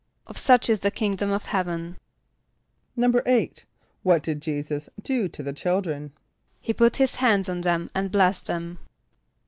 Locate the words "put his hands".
6.73-7.47